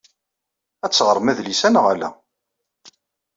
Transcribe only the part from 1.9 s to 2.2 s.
ala?